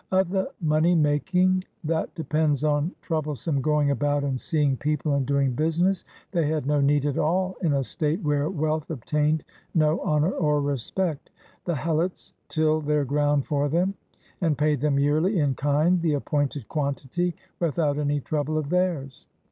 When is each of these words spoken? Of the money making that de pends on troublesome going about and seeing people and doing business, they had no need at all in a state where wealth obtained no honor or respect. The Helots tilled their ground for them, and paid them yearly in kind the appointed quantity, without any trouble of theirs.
Of 0.09 0.31
the 0.31 0.51
money 0.61 0.95
making 0.95 1.63
that 1.83 2.15
de 2.15 2.23
pends 2.23 2.63
on 2.63 2.91
troublesome 3.03 3.61
going 3.61 3.91
about 3.91 4.23
and 4.23 4.41
seeing 4.41 4.75
people 4.75 5.13
and 5.13 5.27
doing 5.27 5.51
business, 5.53 6.05
they 6.31 6.47
had 6.47 6.65
no 6.65 6.81
need 6.81 7.05
at 7.05 7.19
all 7.19 7.55
in 7.61 7.73
a 7.73 7.83
state 7.83 8.19
where 8.23 8.49
wealth 8.49 8.89
obtained 8.89 9.43
no 9.75 9.99
honor 10.01 10.31
or 10.31 10.59
respect. 10.59 11.29
The 11.65 11.75
Helots 11.75 12.33
tilled 12.47 12.87
their 12.87 13.05
ground 13.05 13.45
for 13.45 13.69
them, 13.69 13.93
and 14.41 14.57
paid 14.57 14.81
them 14.81 14.97
yearly 14.97 15.37
in 15.39 15.53
kind 15.53 16.01
the 16.01 16.15
appointed 16.15 16.67
quantity, 16.67 17.35
without 17.59 17.99
any 17.99 18.21
trouble 18.21 18.57
of 18.57 18.69
theirs. 18.71 19.27